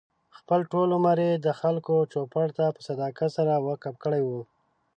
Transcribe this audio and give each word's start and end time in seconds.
خپل 0.37 0.59
ټول 0.71 0.87
عمر 0.97 1.17
یې 1.27 1.33
د 1.45 1.47
خلکو 1.61 1.95
چوپـړ 2.11 2.47
ته 2.57 2.65
په 2.75 2.81
صداقت 2.87 3.29
سره 3.37 3.53
وقف 3.67 3.95
کړی 4.03 4.21
و. 4.23 4.29